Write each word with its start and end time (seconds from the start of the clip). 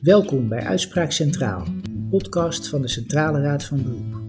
Welkom 0.00 0.48
bij 0.48 0.60
Uitspraak 0.60 1.12
Centraal, 1.12 1.66
podcast 2.10 2.68
van 2.68 2.82
de 2.82 2.88
Centrale 2.88 3.40
Raad 3.40 3.64
van 3.64 3.82
Beroep. 3.82 4.22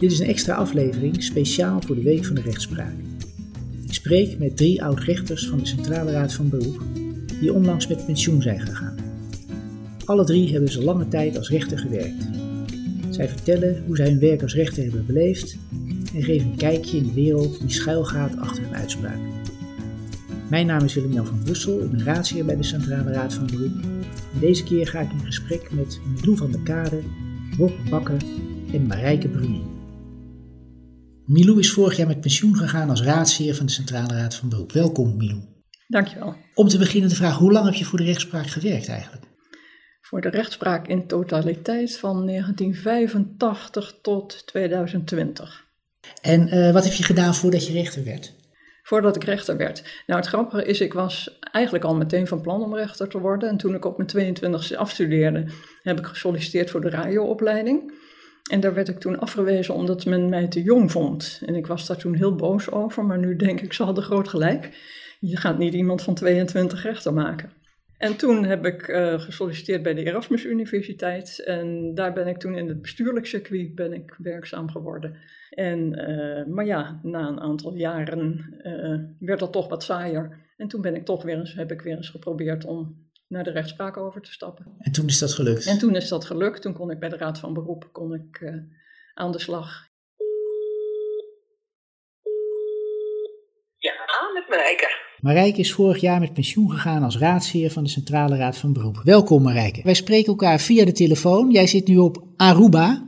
Dit 0.00 0.12
is 0.12 0.18
een 0.18 0.26
extra 0.26 0.54
aflevering 0.54 1.22
speciaal 1.22 1.80
voor 1.80 1.94
de 1.94 2.02
Week 2.02 2.24
van 2.24 2.34
de 2.34 2.40
Rechtspraak. 2.40 2.94
Ik 3.86 3.92
spreek 3.92 4.38
met 4.38 4.56
drie 4.56 4.82
oud-rechters 4.82 5.48
van 5.48 5.58
de 5.58 5.66
Centrale 5.66 6.10
Raad 6.10 6.32
van 6.32 6.48
Beroep 6.48 6.82
die 7.40 7.52
onlangs 7.52 7.86
met 7.86 8.06
pensioen 8.06 8.42
zijn 8.42 8.60
gegaan. 8.60 8.96
Alle 10.04 10.24
drie 10.24 10.52
hebben 10.52 10.70
ze 10.70 10.84
lange 10.84 11.08
tijd 11.08 11.36
als 11.36 11.50
rechter 11.50 11.78
gewerkt. 11.78 12.28
Zij 13.10 13.28
vertellen 13.28 13.82
hoe 13.86 13.96
zij 13.96 14.08
hun 14.08 14.20
werk 14.20 14.42
als 14.42 14.54
rechter 14.54 14.82
hebben 14.82 15.06
beleefd 15.06 15.56
en 16.14 16.22
geven 16.22 16.50
een 16.50 16.56
kijkje 16.56 16.96
in 16.96 17.06
de 17.06 17.12
wereld 17.12 17.60
die 17.60 17.70
schuilgaat 17.70 18.36
achter 18.36 18.62
hun 18.62 18.74
uitspraak. 18.74 19.41
Mijn 20.52 20.66
naam 20.66 20.84
is 20.84 20.94
Willem-Jan 20.94 21.26
van 21.26 21.42
Brussel, 21.42 21.80
ik 21.80 21.90
ben 21.90 22.04
raadsheer 22.04 22.44
bij 22.44 22.56
de 22.56 22.62
Centrale 22.62 23.12
Raad 23.12 23.34
van 23.34 23.46
Beroep. 23.46 23.82
En 24.32 24.40
deze 24.40 24.64
keer 24.64 24.86
ga 24.86 25.00
ik 25.00 25.12
in 25.12 25.24
gesprek 25.24 25.70
met 25.70 26.00
Milou 26.14 26.36
van 26.36 26.50
der 26.52 26.60
Kade, 26.60 27.02
Rob 27.58 27.72
Bakker 27.90 28.22
en 28.72 28.86
Marijke 28.86 29.28
Bruni. 29.28 29.62
Milou 31.26 31.58
is 31.58 31.72
vorig 31.72 31.96
jaar 31.96 32.06
met 32.06 32.20
pensioen 32.20 32.56
gegaan 32.56 32.90
als 32.90 33.02
raadsheer 33.02 33.54
van 33.54 33.66
de 33.66 33.72
Centrale 33.72 34.14
Raad 34.14 34.34
van 34.34 34.48
Beroep. 34.48 34.72
Welkom 34.72 35.16
Milou. 35.16 35.40
Dankjewel. 35.88 36.34
Om 36.54 36.68
te 36.68 36.78
beginnen 36.78 37.08
de 37.08 37.16
vraag, 37.16 37.38
hoe 37.38 37.52
lang 37.52 37.64
heb 37.64 37.74
je 37.74 37.84
voor 37.84 37.98
de 37.98 38.04
rechtspraak 38.04 38.46
gewerkt 38.46 38.88
eigenlijk? 38.88 39.24
Voor 40.00 40.20
de 40.20 40.30
rechtspraak 40.30 40.86
in 40.86 41.06
totaliteit 41.06 41.98
van 41.98 42.26
1985 42.26 43.98
tot 44.02 44.46
2020. 44.46 45.66
En 46.22 46.54
uh, 46.54 46.72
wat 46.72 46.84
heb 46.84 46.92
je 46.92 47.02
gedaan 47.02 47.34
voordat 47.34 47.66
je 47.66 47.72
rechter 47.72 48.04
werd? 48.04 48.40
Voordat 48.92 49.16
ik 49.16 49.24
rechter 49.24 49.56
werd. 49.56 50.02
Nou, 50.06 50.20
het 50.20 50.28
grappige 50.28 50.64
is, 50.64 50.80
ik 50.80 50.92
was 50.92 51.38
eigenlijk 51.40 51.84
al 51.84 51.94
meteen 51.94 52.26
van 52.26 52.40
plan 52.40 52.62
om 52.62 52.74
rechter 52.74 53.08
te 53.08 53.18
worden. 53.18 53.48
En 53.48 53.56
toen 53.56 53.74
ik 53.74 53.84
op 53.84 53.96
mijn 53.96 54.36
22e 54.36 54.76
afstudeerde, 54.76 55.44
heb 55.82 55.98
ik 55.98 56.06
gesolliciteerd 56.06 56.70
voor 56.70 56.80
de 56.80 56.90
radioopleiding. 56.90 57.92
En 58.50 58.60
daar 58.60 58.74
werd 58.74 58.88
ik 58.88 59.00
toen 59.00 59.18
afgewezen 59.18 59.74
omdat 59.74 60.04
men 60.04 60.28
mij 60.28 60.48
te 60.48 60.62
jong 60.62 60.90
vond. 60.90 61.42
En 61.46 61.54
ik 61.54 61.66
was 61.66 61.86
daar 61.86 61.96
toen 61.96 62.14
heel 62.14 62.34
boos 62.34 62.70
over, 62.70 63.04
maar 63.04 63.18
nu 63.18 63.36
denk 63.36 63.60
ik, 63.60 63.72
ze 63.72 63.82
hadden 63.82 64.04
groot 64.04 64.28
gelijk. 64.28 64.68
Je 65.20 65.36
gaat 65.36 65.58
niet 65.58 65.74
iemand 65.74 66.02
van 66.02 66.14
22 66.14 66.82
rechter 66.82 67.12
maken. 67.12 67.61
En 68.02 68.16
toen 68.16 68.44
heb 68.44 68.66
ik 68.66 68.88
uh, 68.88 69.20
gesolliciteerd 69.20 69.82
bij 69.82 69.94
de 69.94 70.04
Erasmus 70.04 70.44
Universiteit. 70.44 71.42
En 71.44 71.94
daar 71.94 72.12
ben 72.12 72.26
ik 72.26 72.38
toen 72.38 72.54
in 72.54 72.68
het 72.68 72.82
bestuurlijk 72.82 73.26
circuit 73.26 73.74
ben 73.74 73.92
ik 73.92 74.14
werkzaam 74.18 74.70
geworden. 74.70 75.16
En, 75.50 76.10
uh, 76.10 76.54
maar 76.54 76.66
ja, 76.66 77.00
na 77.02 77.28
een 77.28 77.40
aantal 77.40 77.74
jaren 77.74 78.54
uh, 78.62 79.26
werd 79.26 79.40
dat 79.40 79.52
toch 79.52 79.68
wat 79.68 79.82
saaier. 79.82 80.38
En 80.56 80.68
toen 80.68 80.80
ben 80.80 80.94
ik 80.94 81.04
toch 81.04 81.22
weer 81.22 81.38
eens, 81.38 81.54
heb 81.54 81.72
ik 81.72 81.80
weer 81.80 81.96
eens 81.96 82.08
geprobeerd 82.08 82.64
om 82.64 83.08
naar 83.26 83.44
de 83.44 83.50
rechtspraak 83.50 83.96
over 83.96 84.20
te 84.20 84.32
stappen. 84.32 84.66
En 84.78 84.92
toen 84.92 85.06
is 85.06 85.18
dat 85.18 85.32
gelukt? 85.32 85.66
En 85.66 85.78
toen 85.78 85.96
is 85.96 86.08
dat 86.08 86.24
gelukt. 86.24 86.62
Toen 86.62 86.72
kon 86.74 86.90
ik 86.90 86.98
bij 86.98 87.08
de 87.08 87.16
Raad 87.16 87.38
van 87.38 87.54
Beroep 87.54 87.88
kon 87.92 88.14
ik, 88.14 88.52
aan 89.14 89.32
de 89.32 89.38
slag. 89.38 89.90
Met 94.32 94.48
Marijke. 94.48 95.00
Marijke 95.20 95.58
is 95.58 95.72
vorig 95.72 96.00
jaar 96.00 96.20
met 96.20 96.34
pensioen 96.34 96.70
gegaan 96.70 97.02
als 97.02 97.18
raadsheer 97.18 97.70
van 97.70 97.84
de 97.84 97.90
Centrale 97.90 98.36
Raad 98.36 98.58
van 98.58 98.72
Beroep. 98.72 99.00
Welkom 99.04 99.42
Marijke. 99.42 99.82
Wij 99.82 99.94
spreken 99.94 100.26
elkaar 100.26 100.60
via 100.60 100.84
de 100.84 100.92
telefoon. 100.92 101.50
Jij 101.50 101.66
zit 101.66 101.86
nu 101.86 101.96
op 101.96 102.16
Aruba, 102.36 103.02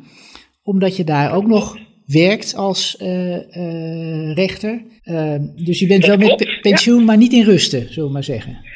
omdat 0.62 0.96
je 0.96 1.04
daar 1.04 1.34
ook 1.36 1.46
nog 1.46 1.76
werkt 2.06 2.54
als 2.54 2.96
uh, 3.00 3.56
uh, 3.56 4.34
rechter. 4.34 4.84
Uh, 5.04 5.36
dus 5.68 5.78
je 5.78 5.86
bent 5.86 6.06
wel 6.06 6.16
met 6.16 6.36
pe 6.36 6.58
pensioen, 6.60 6.98
ja. 6.98 7.04
maar 7.04 7.16
niet 7.16 7.32
in 7.32 7.44
rusten, 7.44 7.92
zullen 7.92 8.08
we 8.08 8.12
maar 8.12 8.30
zeggen. 8.34 8.72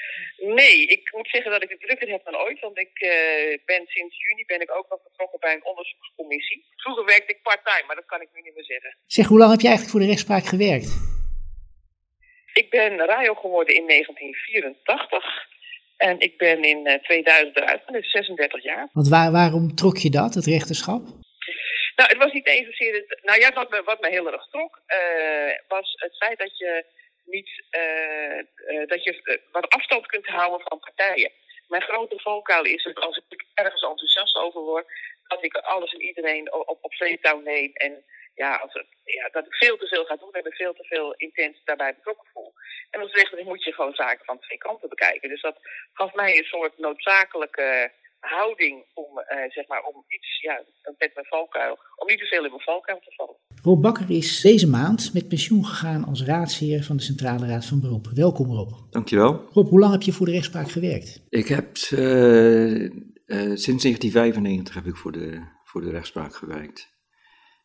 Nee, 0.60 0.86
ik 0.86 1.12
moet 1.16 1.28
zeggen 1.28 1.50
dat 1.50 1.62
ik 1.62 1.69
het 1.69 1.80
drukker 1.80 2.08
heb 2.08 2.24
dan 2.24 2.36
ooit. 2.36 2.60
Want 2.60 2.78
ik 2.78 2.94
ben 3.64 3.82
sinds 3.86 4.16
juni 4.24 4.44
ben 4.46 4.60
ik 4.60 4.70
ook 4.78 4.86
nog 4.91 5.02
betrokken 5.02 5.41
bij 5.41 5.52
een 5.54 5.64
onderzoekscommissie. 5.64 6.64
Vroeger 6.76 7.04
werkte 7.04 7.32
ik 7.32 7.42
part-time, 7.42 7.86
maar 7.86 7.96
dat 7.96 8.06
kan 8.06 8.20
ik 8.20 8.28
nu 8.34 8.41
niet 8.44 8.54
meer 8.54 8.64
zeggen. 8.64 8.96
Zeg, 9.06 9.26
hoe 9.26 9.38
lang 9.38 9.50
heb 9.50 9.60
je 9.60 9.66
eigenlijk 9.66 9.96
voor 9.96 10.04
de 10.04 10.12
rechtspraak 10.12 10.44
gewerkt? 10.44 11.18
Ik 12.62 12.70
ben 12.70 12.96
RAIO 12.96 13.34
geworden 13.34 13.74
in 13.74 13.86
1984 13.86 15.46
en 15.96 16.20
ik 16.20 16.36
ben 16.36 16.62
in 16.62 17.00
2000 17.02 17.56
eruit, 17.56 17.82
dus 17.86 18.10
36 18.10 18.62
jaar. 18.62 18.88
Want 18.92 19.08
waar, 19.08 19.30
waarom 19.32 19.74
trok 19.74 19.96
je 19.96 20.10
dat, 20.10 20.34
het 20.34 20.46
rechterschap? 20.46 21.02
Nou, 21.96 22.08
het 22.12 22.16
was 22.16 22.32
niet 22.32 22.46
eens 22.46 22.66
zozeer. 22.66 22.94
Het, 22.94 23.19
nou 23.22 23.41
ja, 23.41 23.52
wat 23.52 23.70
me, 23.70 23.82
wat 23.84 24.00
me 24.00 24.08
heel 24.08 24.32
erg 24.32 24.46
trok, 24.50 24.80
uh, 24.86 25.52
was 25.69 25.94
het 25.96 26.16
feit 26.16 26.38
dat 26.38 26.58
je 26.58 26.84
niet 27.24 27.50
uh, 27.70 28.38
uh, 28.75 28.86
dat 28.86 29.04
je 29.04 29.40
wat 29.52 29.69
afstand 29.69 30.06
kunt 30.06 30.26
houden 30.26 30.66
van 30.69 30.78
partijen. 30.78 31.30
Mijn 31.69 31.82
grote 31.82 32.19
valkuil 32.19 32.64
is 32.64 32.82
dat 32.82 33.00
als 33.00 33.20
ik 33.28 33.44
ergens 33.54 33.82
enthousiast 33.82 34.36
over 34.36 34.60
word, 34.60 34.86
dat 35.26 35.44
ik 35.44 35.56
alles 35.56 35.92
en 35.92 36.02
iedereen 36.02 36.52
op, 36.52 36.69
op, 36.69 36.84
op 36.84 37.42
neem 37.44 37.70
en 37.75 38.04
ja, 38.44 38.53
als 38.65 38.72
het, 38.72 38.87
ja, 39.04 39.28
dat 39.32 39.47
ik 39.47 39.54
veel 39.54 39.76
te 39.76 39.87
veel 39.87 40.04
ga 40.04 40.16
doen 40.16 40.32
en 40.32 40.43
me 40.44 40.53
veel 40.62 40.75
te 40.75 40.84
veel 40.84 41.15
intens 41.16 41.56
daarbij 41.65 41.94
betrokken 41.94 42.28
voel. 42.32 42.53
En 42.91 43.00
als 43.00 43.12
rechter 43.12 43.44
moet 43.44 43.65
je 43.65 43.72
gewoon 43.72 43.94
zaken 43.94 44.25
van 44.25 44.38
twee 44.38 44.59
kanten 44.59 44.88
bekijken. 44.88 45.28
Dus 45.28 45.43
dat 45.43 45.56
gaf 45.93 46.15
mij 46.15 46.37
een 46.37 46.53
soort 46.54 46.78
noodzakelijke 46.78 47.91
houding 48.21 48.84
om, 48.94 49.19
uh, 49.19 49.50
zeg 49.50 49.66
maar, 49.66 49.82
om 49.82 50.04
iets, 50.09 50.41
ja, 50.41 50.62
met 50.99 51.15
mijn 51.15 51.26
valkuil, 51.26 51.78
om 51.97 52.06
niet 52.06 52.19
te 52.19 52.26
veel 52.26 52.44
in 52.44 52.50
mijn 52.50 52.62
valkuil 52.62 53.00
te 53.00 53.12
vallen. 53.16 53.37
Rob 53.62 53.82
Bakker 53.82 54.10
is 54.10 54.41
deze 54.41 54.69
maand 54.69 55.15
met 55.15 55.28
pensioen 55.28 55.65
gegaan 55.65 56.05
als 56.05 56.25
raadsheer 56.25 56.82
van 56.82 56.97
de 56.97 57.03
Centrale 57.03 57.47
Raad 57.47 57.66
van 57.66 57.81
Beroep. 57.81 58.06
Welkom 58.15 58.47
Rob. 58.50 58.70
Dankjewel. 58.91 59.49
Rob, 59.53 59.69
hoe 59.69 59.81
lang 59.81 59.93
heb 59.93 60.03
je 60.03 60.12
voor 60.12 60.26
de 60.26 60.32
rechtspraak 60.32 60.70
gewerkt? 60.70 61.26
Ik 61.28 61.49
heb 61.49 61.66
uh, 61.91 62.82
uh, 62.82 63.56
sinds 63.65 63.82
1995 63.82 64.75
heb 64.75 64.84
ik 64.84 64.97
voor 64.97 65.12
de, 65.12 65.43
voor 65.65 65.81
de 65.81 65.91
rechtspraak 65.91 66.34
gewerkt. 66.34 66.97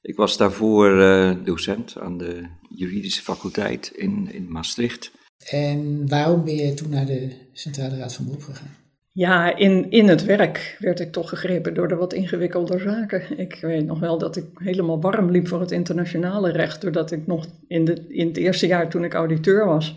Ik 0.04 0.16
was 0.16 0.38
daarvoor 0.38 0.92
uh, 0.92 1.34
docent 1.44 2.00
aan 2.00 2.18
de 2.18 2.48
juridische 2.70 3.22
faculteit 3.22 3.92
in, 3.96 4.30
in 4.32 4.52
Maastricht. 4.52 5.12
En 5.50 6.08
waarom 6.10 6.44
ben 6.44 6.56
je 6.56 6.74
toen 6.74 6.90
naar 6.90 7.06
de 7.06 7.30
Centrale 7.54 7.98
Raad 7.98 8.14
van 8.14 8.26
Beroep 8.26 8.42
gegaan? 8.42 8.76
Ja, 9.12 9.56
in, 9.58 9.92
in 9.92 10.08
het 10.08 10.24
werk 10.24 10.78
werd 10.80 11.00
ik 11.00 11.12
toch 11.12 11.30
gegrepen 11.30 11.74
door 11.74 11.88
de 11.88 11.96
wat 11.96 12.14
ingewikkelder 12.14 12.80
zaken. 12.80 13.40
Ik 13.40 13.58
weet 13.62 13.86
nog 13.86 14.00
wel 14.00 14.18
dat 14.18 14.36
ik 14.36 14.46
helemaal 14.54 15.02
warm 15.02 15.32
liep 15.32 15.48
voor 15.48 15.60
het 15.60 15.72
internationale 15.72 16.52
recht, 16.52 16.82
doordat 16.82 17.12
ik 17.12 17.28
nog 17.28 17.48
in, 17.68 17.86
de, 17.86 18.06
in 18.08 18.28
het 18.28 18.38
eerste 18.38 18.68
jaar 18.68 18.90
toen 18.90 19.04
ik 19.04 19.14
auditeur 19.14 19.66
was, 19.66 19.96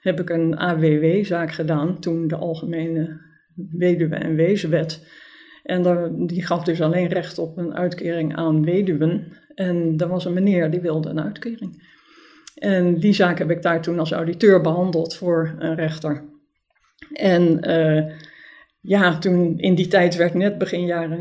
heb 0.00 0.20
ik 0.20 0.30
een 0.30 0.58
AWW-zaak 0.58 1.52
gedaan, 1.52 2.00
toen 2.00 2.28
de 2.28 2.36
Algemene 2.36 3.20
Weduwe- 3.70 4.16
en 4.16 4.34
Wezenwet. 4.34 5.06
En 5.62 5.82
daar, 5.82 6.08
die 6.16 6.46
gaf 6.46 6.64
dus 6.64 6.80
alleen 6.80 7.08
recht 7.08 7.38
op 7.38 7.56
een 7.56 7.74
uitkering 7.74 8.36
aan 8.36 8.64
weduwen. 8.64 9.32
En 9.54 9.94
er 9.98 10.08
was 10.08 10.24
een 10.24 10.32
meneer 10.32 10.70
die 10.70 10.80
wilde 10.80 11.08
een 11.08 11.22
uitkering. 11.22 11.90
En 12.54 12.98
die 12.98 13.12
zaak 13.12 13.38
heb 13.38 13.50
ik 13.50 13.62
daar 13.62 13.82
toen 13.82 13.98
als 13.98 14.12
auditeur 14.12 14.60
behandeld 14.60 15.16
voor 15.16 15.54
een 15.58 15.74
rechter. 15.74 16.24
En 17.12 17.70
uh, 17.70 18.14
ja, 18.80 19.18
toen 19.18 19.58
in 19.58 19.74
die 19.74 19.86
tijd 19.86 20.16
werd 20.16 20.34
net 20.34 20.58
begin 20.58 20.86
jaren, 20.86 21.20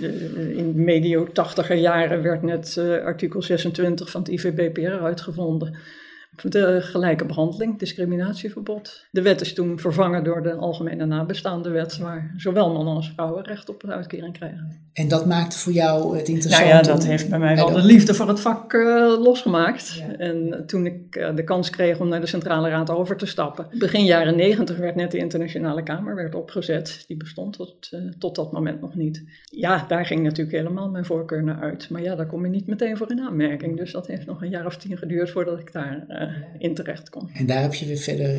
uh, 0.00 0.56
in 0.56 0.84
medio 0.84 1.26
tachtiger 1.32 1.76
jaren, 1.76 2.22
werd 2.22 2.42
net 2.42 2.76
uh, 2.78 3.04
artikel 3.04 3.42
26 3.42 4.10
van 4.10 4.20
het 4.20 4.30
IVBPR 4.30 5.02
uitgevonden. 5.02 5.76
De 6.42 6.78
gelijke 6.82 7.24
behandeling, 7.24 7.78
discriminatieverbod. 7.78 9.06
De 9.10 9.22
wet 9.22 9.40
is 9.40 9.54
toen 9.54 9.78
vervangen 9.78 10.24
door 10.24 10.42
de 10.42 10.54
algemene 10.54 11.06
nabestaande 11.06 11.70
wet, 11.70 11.98
waar 11.98 12.34
zowel 12.36 12.72
mannen 12.72 12.94
als 12.94 13.12
vrouwen 13.14 13.44
recht 13.44 13.68
op 13.68 13.82
een 13.82 13.92
uitkering 13.92 14.32
krijgen. 14.32 14.84
En 14.92 15.08
dat 15.08 15.26
maakte 15.26 15.58
voor 15.58 15.72
jou 15.72 16.16
het 16.16 16.28
interessant? 16.28 16.64
Nou 16.64 16.76
ja, 16.76 16.82
dat 16.82 17.04
heeft 17.04 17.30
bij 17.30 17.38
mij 17.38 17.54
wel 17.54 17.72
de 17.72 17.82
liefde 17.82 18.14
voor 18.14 18.28
het 18.28 18.40
vak 18.40 18.72
uh, 18.72 18.84
losgemaakt. 19.18 19.94
Ja. 19.98 20.16
En 20.16 20.64
toen 20.66 20.86
ik 20.86 21.16
uh, 21.16 21.34
de 21.34 21.44
kans 21.44 21.70
kreeg 21.70 22.00
om 22.00 22.08
naar 22.08 22.20
de 22.20 22.26
Centrale 22.26 22.68
Raad 22.68 22.90
over 22.90 23.16
te 23.16 23.26
stappen. 23.26 23.66
Begin 23.78 24.04
jaren 24.04 24.36
negentig 24.36 24.76
werd 24.76 24.94
net 24.94 25.10
de 25.10 25.18
Internationale 25.18 25.82
Kamer 25.82 26.14
werd 26.14 26.34
opgezet. 26.34 27.04
Die 27.06 27.16
bestond 27.16 27.56
tot, 27.56 27.90
uh, 27.90 28.10
tot 28.18 28.34
dat 28.34 28.52
moment 28.52 28.80
nog 28.80 28.94
niet. 28.94 29.24
Ja, 29.44 29.84
daar 29.88 30.06
ging 30.06 30.22
natuurlijk 30.22 30.56
helemaal 30.56 30.90
mijn 30.90 31.04
voorkeur 31.04 31.42
naar 31.42 31.60
uit. 31.60 31.90
Maar 31.90 32.02
ja, 32.02 32.14
daar 32.14 32.26
kom 32.26 32.44
je 32.44 32.50
niet 32.50 32.66
meteen 32.66 32.96
voor 32.96 33.10
in 33.10 33.20
aanmerking. 33.20 33.76
Dus 33.76 33.92
dat 33.92 34.06
heeft 34.06 34.26
nog 34.26 34.42
een 34.42 34.50
jaar 34.50 34.66
of 34.66 34.76
tien 34.76 34.98
geduurd 34.98 35.30
voordat 35.30 35.58
ik 35.58 35.72
daar 35.72 36.04
in 36.58 36.74
terecht 36.74 37.10
kon. 37.10 37.30
En 37.34 37.46
daar 37.46 37.62
heb 37.62 37.74
je 37.74 37.86
weer 37.86 37.96
verder 37.96 38.32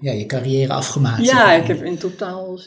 ja, 0.00 0.12
je 0.12 0.26
carrière 0.26 0.72
afgemaakt? 0.72 1.26
Ja, 1.26 1.52
ik 1.52 1.66
heb 1.66 1.82
in 1.82 1.98
totaal 1.98 2.58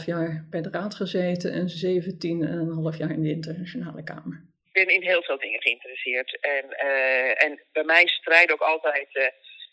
27,5 0.00 0.04
jaar 0.06 0.46
bij 0.50 0.62
de 0.62 0.70
Raad 0.70 0.94
gezeten 0.94 1.52
en 1.52 1.68
17 1.68 2.42
en 2.42 2.58
een 2.58 2.72
half 2.72 2.98
jaar 2.98 3.10
in 3.10 3.22
de 3.22 3.30
internationale 3.30 4.04
kamer. 4.04 4.42
Ik 4.72 4.86
ben 4.86 4.94
in 4.94 5.02
heel 5.02 5.22
veel 5.22 5.38
dingen 5.38 5.62
geïnteresseerd. 5.62 6.38
En, 6.40 6.64
uh, 6.64 7.42
en 7.44 7.62
bij 7.72 7.84
mij 7.84 8.06
strijden 8.06 8.54
ook 8.54 8.60
altijd 8.60 9.08
uh, 9.12 9.26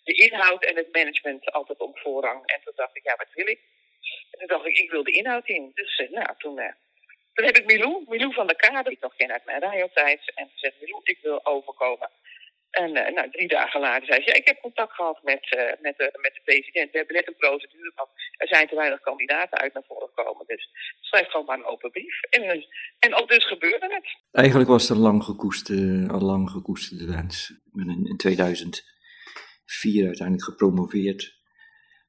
de 0.03 0.13
inhoud 0.13 0.65
en 0.65 0.75
het 0.75 0.93
management 0.93 1.51
altijd 1.51 1.79
om 1.79 1.91
voorrang. 1.93 2.45
En 2.45 2.59
toen 2.63 2.73
dacht 2.75 2.97
ik, 2.97 3.03
ja, 3.03 3.15
wat 3.17 3.33
wil 3.33 3.47
ik? 3.47 3.59
En 4.31 4.39
toen 4.39 4.47
dacht 4.47 4.65
ik, 4.65 4.77
ik 4.77 4.91
wil 4.91 5.03
de 5.03 5.11
inhoud 5.11 5.47
in. 5.47 5.71
Dus 5.73 5.99
uh, 5.99 6.11
nou, 6.11 6.27
toen, 6.37 6.55
toen 7.33 7.45
heb 7.45 7.57
ik 7.57 7.65
Milou, 7.65 8.03
Milou 8.07 8.33
van 8.33 8.47
der 8.47 8.55
Kade, 8.55 8.83
die 8.83 8.97
ik 8.97 9.03
nog 9.03 9.15
ken 9.15 9.31
uit 9.31 9.45
mijn 9.45 9.61
radiotijd. 9.61 10.31
En 10.35 10.49
gezegd, 10.53 10.81
Milou, 10.81 11.01
ik 11.03 11.17
wil 11.21 11.45
overkomen 11.45 12.09
En 12.71 12.89
uh, 12.89 13.15
nou, 13.15 13.31
drie 13.31 13.47
dagen 13.47 13.79
later 13.79 14.05
zei 14.05 14.21
ze, 14.21 14.31
ik 14.31 14.47
heb 14.47 14.61
contact 14.61 14.93
gehad 14.93 15.19
met, 15.23 15.55
uh, 15.57 15.61
met, 15.81 15.97
met 15.97 16.33
de 16.33 16.41
president. 16.43 16.91
We 16.91 16.97
hebben 16.97 17.15
net 17.15 17.27
een 17.27 17.35
procedure 17.35 17.91
gehad. 17.95 18.09
Er 18.37 18.47
zijn 18.47 18.67
te 18.67 18.75
weinig 18.75 19.01
kandidaten 19.01 19.57
uit 19.57 19.73
naar 19.73 19.83
voren 19.87 20.09
gekomen. 20.13 20.45
Dus 20.47 20.69
schrijf 20.99 21.27
gewoon 21.27 21.45
maar 21.45 21.57
een 21.57 21.65
open 21.65 21.91
brief. 21.91 22.21
En, 22.21 22.43
uh, 22.43 22.65
en 22.99 23.13
al 23.13 23.27
dus 23.27 23.47
gebeurde 23.47 23.87
het. 23.93 24.17
Eigenlijk 24.31 24.69
was 24.69 24.81
het 24.81 24.97
een 24.97 25.03
lang 25.03 25.23
gekoesterde, 25.23 26.11
al 26.13 26.21
lang 26.21 26.49
gekoesterde 26.49 27.05
wens. 27.05 27.49
Ik 27.49 27.71
ben 27.73 27.89
in, 27.89 28.05
in 28.05 28.17
2004 28.17 30.05
uiteindelijk 30.05 30.47
gepromoveerd. 30.47 31.39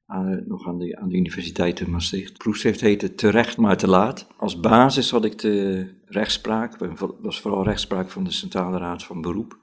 Aan, 0.05 0.43
nog 0.47 0.67
aan 0.67 0.79
de, 0.79 0.97
aan 0.97 1.09
de 1.09 1.15
Universiteit 1.15 1.79
in 1.79 1.91
Maastricht. 1.91 2.37
Proefschrift 2.37 2.81
heette 2.81 3.15
Terecht 3.15 3.57
maar 3.57 3.77
te 3.77 3.87
laat. 3.87 4.27
Als 4.37 4.59
basis 4.59 5.11
had 5.11 5.25
ik 5.25 5.37
de 5.37 5.87
rechtspraak, 6.05 6.77
was 7.21 7.41
vooral 7.41 7.63
rechtspraak 7.63 8.09
van 8.09 8.23
de 8.23 8.31
Centrale 8.31 8.77
Raad 8.77 9.03
van 9.03 9.21
Beroep 9.21 9.61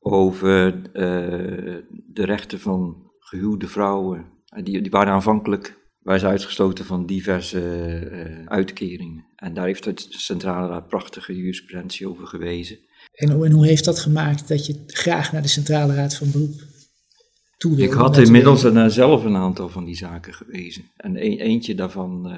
over 0.00 0.74
uh, 0.74 0.82
de 2.06 2.24
rechten 2.24 2.60
van 2.60 3.10
gehuwde 3.18 3.68
vrouwen. 3.68 4.26
Die, 4.62 4.80
die 4.80 4.90
waren 4.90 5.12
aanvankelijk 5.12 5.78
waren 6.00 6.20
ze 6.20 6.26
uitgesloten 6.26 6.84
van 6.84 7.06
diverse 7.06 7.60
uh, 8.12 8.46
uitkeringen. 8.46 9.24
En 9.36 9.54
daar 9.54 9.66
heeft 9.66 9.84
de 9.84 9.92
Centrale 9.96 10.68
Raad 10.68 10.88
prachtige 10.88 11.36
jurisprudentie 11.36 12.08
over 12.08 12.26
gewezen. 12.26 12.78
En, 13.12 13.30
en, 13.30 13.52
hoe 13.52 13.66
heeft 13.66 13.84
dat 13.84 13.98
gemaakt 13.98 14.48
dat 14.48 14.66
je 14.66 14.82
graag 14.86 15.32
naar 15.32 15.42
de 15.42 15.48
Centrale 15.48 15.94
Raad 15.94 16.16
van 16.16 16.30
Beroep 16.30 16.60
toe 17.56 17.76
wilde? 17.76 17.92
Ik 17.92 17.98
had 17.98 18.18
inmiddels 18.18 18.62
een, 18.62 18.90
zelf 18.90 19.24
een 19.24 19.36
aantal 19.36 19.68
van 19.68 19.84
die 19.84 19.96
zaken 19.96 20.34
gewezen. 20.34 20.90
En 20.96 21.24
een, 21.24 21.38
eentje 21.38 21.74
daarvan 21.74 22.32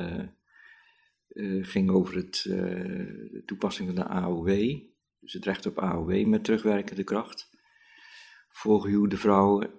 uh, 1.29 1.67
ging 1.67 1.91
over 1.91 2.17
het, 2.17 2.43
de 2.44 3.43
toepassing 3.47 3.87
van 3.87 3.97
de 3.97 4.06
AOW. 4.06 4.81
Dus 5.20 5.32
het 5.32 5.44
recht 5.44 5.67
op 5.67 5.79
AOW 5.79 6.26
met 6.26 6.44
terugwerkende 6.44 7.05
kracht 7.05 7.51
voor 8.52 8.81
gehuwde 8.81 9.16
vrouwen. 9.16 9.70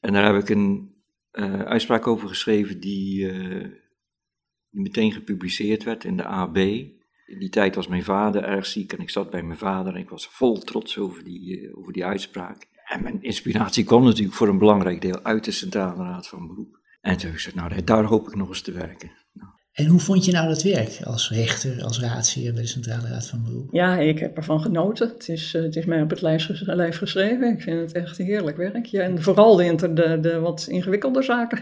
En 0.00 0.12
daar 0.12 0.34
heb 0.34 0.42
ik 0.42 0.48
een 0.48 0.94
uh, 1.32 1.60
uitspraak 1.60 2.06
over 2.06 2.28
geschreven 2.28 2.80
die, 2.80 3.32
uh, 3.32 3.62
die, 4.70 4.80
meteen 4.80 5.12
gepubliceerd 5.12 5.82
werd 5.82 6.04
in 6.04 6.16
de 6.16 6.24
AB. 6.24 6.56
In 6.56 7.38
die 7.38 7.48
tijd 7.48 7.74
was 7.74 7.86
mijn 7.86 8.04
vader 8.04 8.44
erg 8.44 8.66
ziek 8.66 8.92
en 8.92 9.00
ik 9.00 9.10
zat 9.10 9.30
bij 9.30 9.42
mijn 9.42 9.58
vader 9.58 9.94
en 9.94 10.00
ik 10.00 10.08
was 10.08 10.26
vol 10.26 10.58
trots 10.58 10.98
over 10.98 11.24
die, 11.24 11.60
uh, 11.60 11.78
over 11.78 11.92
die 11.92 12.04
uitspraak. 12.04 12.66
En 12.84 13.02
mijn 13.02 13.22
inspiratie 13.22 13.84
kwam 13.84 14.04
natuurlijk 14.04 14.36
voor 14.36 14.48
een 14.48 14.58
belangrijk 14.58 15.00
deel 15.00 15.22
uit 15.22 15.44
de 15.44 15.50
Centrale 15.50 16.02
Raad 16.02 16.28
van 16.28 16.46
Beroep. 16.46 16.80
En 17.00 17.12
toen 17.12 17.20
heb 17.20 17.30
ik 17.30 17.36
gezegd, 17.36 17.56
nou 17.56 17.84
daar 17.84 18.04
hoop 18.04 18.28
ik 18.28 18.34
nog 18.34 18.48
eens 18.48 18.62
te 18.62 18.72
werken. 18.72 19.25
En 19.76 19.86
hoe 19.86 20.00
vond 20.00 20.24
je 20.24 20.32
nou 20.32 20.48
dat 20.48 20.62
werk 20.62 20.98
als 21.04 21.30
rechter, 21.30 21.84
als 21.84 22.00
raadsheer 22.00 22.52
bij 22.52 22.62
de 22.62 22.68
Centrale 22.68 23.08
Raad 23.08 23.26
van 23.26 23.42
Beroep? 23.44 23.68
Ja, 23.72 23.98
ik 23.98 24.18
heb 24.18 24.36
ervan 24.36 24.60
genoten. 24.60 25.08
Het 25.08 25.28
is, 25.28 25.52
het 25.52 25.76
is 25.76 25.84
mij 25.84 26.02
op 26.02 26.10
het 26.10 26.20
lijf 26.20 26.96
geschreven. 26.96 27.52
Ik 27.52 27.62
vind 27.62 27.80
het 27.80 27.92
echt 27.92 28.16
heerlijk 28.16 28.56
werk. 28.56 28.86
Ja, 28.86 29.02
en 29.02 29.22
vooral 29.22 29.56
de, 29.56 29.92
de, 29.92 30.18
de 30.20 30.38
wat 30.38 30.66
ingewikkelder 30.68 31.24
zaken. 31.24 31.58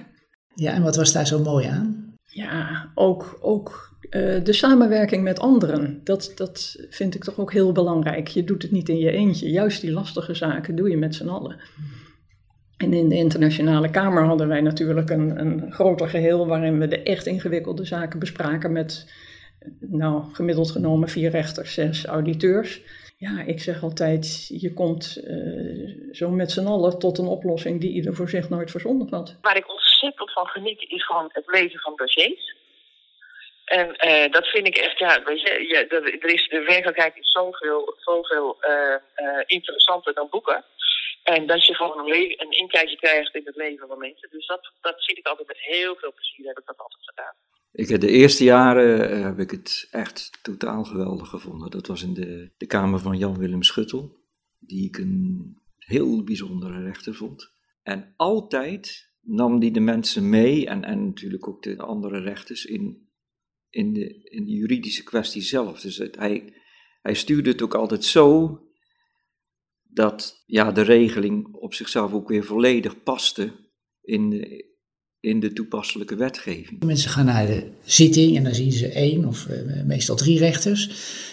Ja, 0.55 0.73
en 0.73 0.83
wat 0.83 0.97
was 0.97 1.13
daar 1.13 1.27
zo 1.27 1.43
mooi 1.43 1.67
aan? 1.67 2.15
Ja, 2.23 2.91
ook, 2.95 3.39
ook 3.41 3.97
uh, 4.11 4.45
de 4.45 4.53
samenwerking 4.53 5.23
met 5.23 5.41
anderen. 5.41 6.01
Dat, 6.05 6.33
dat 6.35 6.77
vind 6.91 7.15
ik 7.15 7.25
toch 7.25 7.39
ook 7.39 7.53
heel 7.53 7.73
belangrijk. 7.73 8.29
Je 8.29 8.45
doet 8.45 8.63
het 8.63 8.71
niet 8.71 8.89
in 8.89 8.99
je 8.99 9.11
eentje. 9.11 9.51
Juist 9.51 9.81
die 9.81 9.93
lastige 9.93 10.35
zaken 10.35 10.77
doe 10.77 10.91
je 10.91 10.97
met 10.97 11.15
z'n 11.15 11.29
allen. 11.29 11.57
En 12.77 12.93
in 12.93 13.09
de 13.09 13.15
internationale 13.15 13.91
kamer 13.91 14.25
hadden 14.25 14.49
wij 14.49 14.61
natuurlijk 14.61 15.11
een, 15.11 15.39
een 15.39 15.73
groter 15.73 16.09
geheel 16.09 16.47
waarin 16.47 16.79
we 16.79 16.89
de 16.89 17.03
echt 17.03 17.27
ingewikkelde 17.27 17.85
zaken 17.85 18.19
bespraken 18.19 18.73
met, 18.73 19.13
nou, 19.81 20.33
gemiddeld 20.33 20.71
genomen 20.71 21.09
vier 21.09 21.31
rechters, 21.31 21.75
zes 21.75 22.07
auditeurs. 22.07 22.81
Ja, 23.17 23.43
ik 23.47 23.61
zeg 23.61 23.83
altijd, 23.83 24.47
je 24.49 24.73
komt 24.73 25.21
uh, 25.25 26.13
zo 26.13 26.31
met 26.31 26.51
z'n 26.51 26.67
allen 26.67 26.99
tot 26.99 27.19
een 27.19 27.27
oplossing 27.27 27.81
die 27.81 27.93
ieder 27.93 28.15
voor 28.15 28.29
zich 28.29 28.49
nooit 28.49 28.71
verzonnen 28.71 29.09
had. 29.11 29.39
Waar 29.41 29.57
ik 29.57 29.71
ontzettend 29.71 30.33
van 30.33 30.47
geniet 30.47 30.85
is 30.89 31.07
gewoon 31.07 31.31
het 31.33 31.47
lezen 31.47 31.81
van 31.81 31.93
dossiers. 31.97 32.55
En 33.65 33.87
uh, 33.89 34.33
dat 34.33 34.47
vind 34.47 34.67
ik 34.67 34.77
echt, 34.77 34.99
ja, 34.99 35.23
weet 35.25 35.41
je, 35.41 35.87
er 36.21 36.33
is, 36.33 36.49
de 36.49 36.65
werkelijkheid 36.67 37.17
is 37.17 37.31
zoveel, 37.31 37.95
zoveel 37.99 38.57
uh, 38.61 39.41
interessanter 39.47 40.15
dan 40.15 40.27
boeken. 40.31 40.65
En 41.25 41.47
dat 41.47 41.67
je 41.67 41.75
gewoon 41.75 41.99
een, 41.99 42.41
een 42.41 42.51
inkijkje 42.51 42.97
krijgt 42.97 43.35
in 43.35 43.43
het 43.45 43.57
leven 43.57 43.89
van 43.89 43.99
mensen. 43.99 44.31
Dus 44.31 44.47
dat, 44.47 44.73
dat 44.81 44.95
zie 44.97 45.17
ik 45.17 45.27
altijd 45.27 45.49
met 45.49 45.59
heel 45.59 45.97
veel 45.97 46.13
plezier, 46.13 46.47
heb 46.47 46.59
ik 46.59 46.67
dat 46.67 46.79
altijd 46.79 47.05
gedaan. 47.05 47.35
Ik, 47.73 48.01
de 48.01 48.09
eerste 48.09 48.45
jaren 48.45 49.23
heb 49.25 49.39
ik 49.39 49.51
het 49.51 49.89
echt 49.91 50.43
totaal 50.43 50.85
geweldig 50.85 51.29
gevonden. 51.29 51.71
Dat 51.71 51.87
was 51.87 52.03
in 52.03 52.15
de, 52.15 52.51
de 52.57 52.67
kamer 52.67 53.01
van 53.01 53.19
Jan-Willem 53.19 53.63
Schuttel, 53.63 54.17
die 54.59 54.89
ik 54.89 54.99
een 54.99 55.59
heel 55.79 56.25
bijzondere 56.25 56.83
rechter 56.83 57.15
vond. 57.15 57.51
En 57.83 58.15
altijd 58.17 59.13
nam 59.21 59.59
die 59.59 59.71
de 59.71 59.81
mensen 59.81 60.29
mee, 60.29 60.67
en, 60.67 60.85
en 60.85 61.07
natuurlijk 61.07 61.49
ook 61.49 61.63
de 61.63 61.77
andere 61.77 62.21
rechters, 62.21 62.65
in, 62.65 63.09
in, 63.71 63.93
de, 63.93 64.23
in 64.25 64.45
de 64.45 64.53
juridische 64.53 65.05
kwestie 65.05 65.43
zelf. 65.43 65.81
Dus 65.81 65.97
hij, 65.97 66.55
hij 67.03 67.15
stuurde 67.15 67.51
het 67.51 67.63
ook 67.63 67.75
altijd 67.75 68.05
zo 68.05 68.59
dat 69.95 70.43
ja, 70.47 70.73
de 70.73 70.83
regeling 70.83 71.55
op 71.55 71.75
zichzelf 71.75 72.13
ook 72.13 72.29
weer 72.29 72.45
volledig 72.45 73.03
paste 73.03 73.53
in 74.03 74.31
de, 74.31 74.73
in 75.21 75.41
de 75.41 75.53
toepasselijke 75.53 76.17
wetgeving. 76.17 76.85
Mensen 76.85 77.11
gaan 77.11 77.25
naar 77.25 77.47
de 77.47 77.71
zitting 77.85 78.37
en 78.37 78.45
dan 78.45 78.55
zien 78.55 78.73
ze 78.73 78.89
één 78.89 79.25
of 79.25 79.47
uh, 79.47 79.83
meestal 79.85 80.17
drie 80.17 80.39
rechters. 80.39 80.91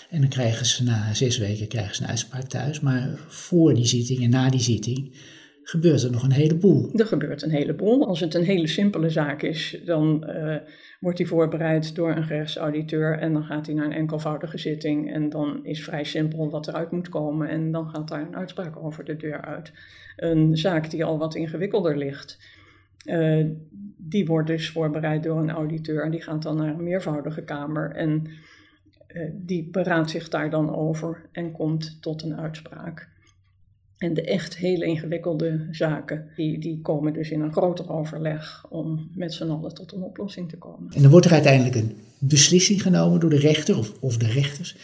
En 0.09 0.21
dan 0.21 0.29
krijgen 0.29 0.65
ze 0.65 0.83
na 0.83 1.13
zes 1.13 1.37
weken 1.37 1.67
krijgen 1.67 1.95
ze 1.95 2.01
een 2.01 2.09
uitspraak 2.09 2.47
thuis. 2.47 2.79
Maar 2.79 3.19
voor 3.27 3.73
die 3.73 3.85
zitting 3.85 4.23
en 4.23 4.29
na 4.29 4.49
die 4.49 4.59
zitting 4.59 5.15
gebeurt 5.63 6.03
er 6.03 6.11
nog 6.11 6.23
een 6.23 6.31
heleboel. 6.31 6.89
Er 6.93 7.05
gebeurt 7.05 7.41
een 7.41 7.51
heleboel. 7.51 8.07
Als 8.07 8.19
het 8.19 8.33
een 8.33 8.43
hele 8.43 8.67
simpele 8.67 9.09
zaak 9.09 9.41
is, 9.41 9.81
dan 9.85 10.23
uh, 10.27 10.55
wordt 10.99 11.17
die 11.17 11.27
voorbereid 11.27 11.95
door 11.95 12.15
een 12.15 12.23
gerechtsauditeur 12.23 13.19
en 13.19 13.33
dan 13.33 13.43
gaat 13.43 13.65
hij 13.65 13.75
naar 13.75 13.85
een 13.85 13.91
enkelvoudige 13.91 14.57
zitting 14.57 15.13
en 15.13 15.29
dan 15.29 15.65
is 15.65 15.83
vrij 15.83 16.03
simpel 16.03 16.49
wat 16.49 16.67
eruit 16.67 16.91
moet 16.91 17.09
komen 17.09 17.49
en 17.49 17.71
dan 17.71 17.89
gaat 17.89 18.07
daar 18.07 18.21
een 18.21 18.35
uitspraak 18.35 18.77
over 18.77 19.03
de 19.03 19.15
deur 19.15 19.41
uit. 19.41 19.71
Een 20.15 20.57
zaak 20.57 20.89
die 20.89 21.05
al 21.05 21.17
wat 21.17 21.35
ingewikkelder 21.35 21.97
ligt, 21.97 22.39
uh, 23.05 23.45
die 23.97 24.25
wordt 24.25 24.47
dus 24.47 24.69
voorbereid 24.69 25.23
door 25.23 25.39
een 25.39 25.49
auditeur 25.49 26.03
en 26.03 26.11
die 26.11 26.21
gaat 26.21 26.43
dan 26.43 26.57
naar 26.57 26.73
een 26.73 26.83
meervoudige 26.83 27.43
kamer 27.43 27.91
en 27.91 28.27
uh, 29.07 29.29
die 29.33 29.69
beraadt 29.69 30.09
zich 30.09 30.29
daar 30.29 30.49
dan 30.49 30.75
over 30.75 31.25
en 31.31 31.51
komt 31.51 32.01
tot 32.01 32.23
een 32.23 32.37
uitspraak. 32.37 33.09
En 34.01 34.13
de 34.13 34.21
echt 34.21 34.57
hele 34.57 34.85
ingewikkelde 34.85 35.67
zaken, 35.71 36.29
die, 36.35 36.59
die 36.59 36.79
komen 36.81 37.13
dus 37.13 37.29
in 37.29 37.41
een 37.41 37.51
groter 37.51 37.89
overleg 37.89 38.65
om 38.69 39.09
met 39.15 39.33
z'n 39.33 39.49
allen 39.49 39.73
tot 39.73 39.91
een 39.91 40.01
oplossing 40.01 40.49
te 40.49 40.57
komen. 40.57 40.91
En 40.93 41.01
dan 41.01 41.11
wordt 41.11 41.25
er 41.25 41.31
uiteindelijk 41.31 41.75
een 41.75 41.97
beslissing 42.19 42.81
genomen 42.81 43.19
door 43.19 43.29
de 43.29 43.39
rechter 43.39 43.77
of, 43.77 43.93
of 43.99 44.17
de 44.17 44.27
rechters. 44.27 44.75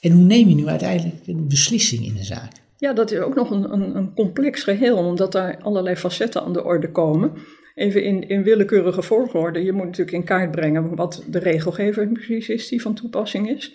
En 0.00 0.10
hoe 0.10 0.24
neem 0.24 0.48
je 0.48 0.54
nu 0.54 0.66
uiteindelijk 0.66 1.26
een 1.26 1.48
beslissing 1.48 2.04
in 2.04 2.16
een 2.16 2.24
zaak? 2.24 2.52
Ja, 2.76 2.92
dat 2.92 3.10
is 3.10 3.18
ook 3.18 3.34
nog 3.34 3.50
een, 3.50 3.72
een, 3.72 3.96
een 3.96 4.14
complex 4.14 4.62
geheel, 4.62 4.96
omdat 4.96 5.32
daar 5.32 5.58
allerlei 5.62 5.96
facetten 5.96 6.42
aan 6.42 6.52
de 6.52 6.64
orde 6.64 6.90
komen. 6.90 7.32
Even 7.74 8.04
in, 8.04 8.28
in 8.28 8.42
willekeurige 8.42 9.02
volgorde. 9.02 9.62
Je 9.62 9.72
moet 9.72 9.84
natuurlijk 9.84 10.16
in 10.16 10.24
kaart 10.24 10.50
brengen 10.50 10.94
wat 10.94 11.24
de 11.30 11.38
regelgever 11.38 12.08
precies 12.08 12.48
is 12.48 12.68
die 12.68 12.82
van 12.82 12.94
toepassing 12.94 13.50
is. 13.50 13.74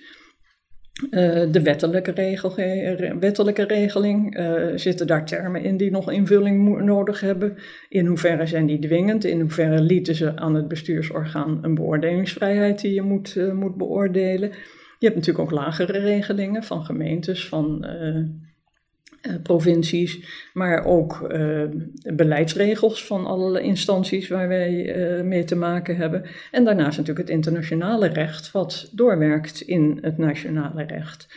Uh, 1.10 1.52
de 1.52 1.62
wettelijke, 1.62 2.12
regel, 2.12 2.56
wettelijke 3.20 3.64
regeling, 3.64 4.38
uh, 4.40 4.66
zitten 4.76 5.08
daar 5.08 5.26
termen 5.26 5.64
in 5.64 5.78
die 5.78 5.92
nog 5.92 6.12
invulling 6.12 6.84
nodig 6.84 7.20
hebben? 7.20 7.58
In 7.90 8.06
hoeverre 8.06 8.46
zijn 8.46 8.66
die 8.66 8.80
dwingend? 8.80 9.24
In 9.24 9.40
hoeverre 9.40 9.82
lieten 9.82 10.16
ze 10.16 10.36
aan 10.36 10.56
het 10.56 10.68
bestuursorgaan 10.68 11.60
een 11.62 11.76
beoordelingsvrijheid 11.76 12.82
die 12.82 12.94
je 12.94 13.02
moet, 13.02 13.36
moet 13.54 13.78
beoordelen? 13.78 14.50
Je 15.00 15.06
hebt 15.06 15.16
natuurlijk 15.16 15.46
ook 15.46 15.60
lagere 15.60 16.00
regelingen 16.00 16.64
van 16.64 16.84
gemeentes, 16.84 17.48
van 17.48 17.86
provincies, 19.44 20.26
maar 20.54 20.86
ook 20.86 21.28
uh, 21.32 21.64
beleidsregels 22.14 23.06
van 23.06 23.26
alle 23.26 23.62
instanties 23.62 24.28
waar 24.28 24.48
wij 24.48 24.96
uh, 24.96 25.24
mee 25.24 25.44
te 25.44 25.56
maken 25.56 25.96
hebben. 25.96 26.26
En 26.52 26.64
daarnaast 26.64 26.98
natuurlijk 26.98 27.28
het 27.28 27.36
internationale 27.36 28.08
recht, 28.08 28.52
wat 28.52 28.90
doorwerkt 28.92 29.62
in 29.62 29.98
het 30.02 30.18
nationale 30.18 30.84
recht. 30.84 31.28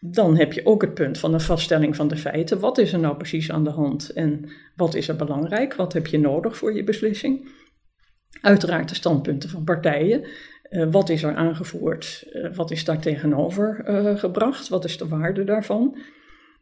Dan 0.00 0.36
heb 0.36 0.52
je 0.52 0.66
ook 0.66 0.82
het 0.82 0.94
punt 0.94 1.18
van 1.18 1.32
de 1.32 1.40
vaststelling 1.40 1.96
van 1.96 2.08
de 2.08 2.16
feiten. 2.16 2.60
Wat 2.60 2.78
is 2.78 2.92
er 2.92 2.98
nou 2.98 3.16
precies 3.16 3.50
aan 3.50 3.64
de 3.64 3.70
hand 3.70 4.10
en 4.10 4.50
wat 4.76 4.94
is 4.94 5.08
er 5.08 5.16
belangrijk? 5.16 5.74
Wat 5.74 5.92
heb 5.92 6.06
je 6.06 6.18
nodig 6.18 6.56
voor 6.56 6.74
je 6.74 6.84
beslissing? 6.84 7.48
Uiteraard 8.40 8.88
de 8.88 8.94
standpunten 8.94 9.48
van 9.48 9.64
partijen. 9.64 10.24
wat 10.90 11.08
is 11.08 11.22
er 11.22 11.34
aangevoerd? 11.34 12.26
wat 12.54 12.70
is 12.70 12.84
daar 12.84 13.00
tegenover 13.00 13.82
gebracht? 14.18 14.68
Wat 14.68 14.84
is 14.84 14.98
de 14.98 15.08
waarde 15.08 15.44
daarvan? 15.44 15.98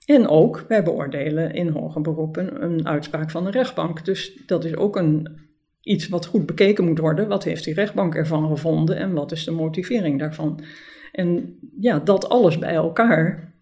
En 0.07 0.29
ook, 0.29 0.65
wij 0.69 0.83
beoordelen 0.83 1.53
in 1.53 1.69
hoger 1.69 2.01
beroepen 2.01 2.63
een 2.63 2.87
uitspraak 2.87 3.31
van 3.31 3.45
de 3.45 3.51
rechtbank. 3.51 4.05
Dus 4.05 4.47
dat 4.47 4.65
is 4.65 4.77
ook 4.77 4.97
een, 4.97 5.41
iets 5.83 6.09
wat 6.09 6.27
goed 6.27 6.47
bekeken 6.47 6.85
moet 6.85 6.99
worden. 6.99 7.29
Wat 7.29 7.45
heeft 7.45 7.65
die 7.65 7.75
rechtbank 7.75 8.15
ervan 8.15 8.49
gevonden 8.49 8.97
en 8.97 9.13
wat 9.13 9.33
is 9.33 9.45
de 9.45 9.51
motivering 9.51 10.19
daarvan? 10.19 10.65
En 11.13 11.59
ja, 11.81 11.99
dat 11.99 12.29
alles 12.29 12.59
bij 12.59 12.75
elkaar 12.75 13.53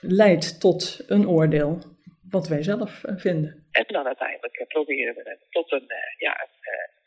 leidt 0.00 0.60
tot 0.60 1.04
een 1.06 1.28
oordeel 1.28 1.78
wat 2.30 2.48
wij 2.48 2.62
zelf 2.62 3.02
vinden. 3.06 3.66
En 3.70 3.84
dan 3.86 4.06
uiteindelijk 4.06 4.64
proberen 4.68 5.14
we 5.14 5.38
tot 5.50 5.72
een, 5.72 5.86
ja, 6.18 6.40
een 6.42 6.54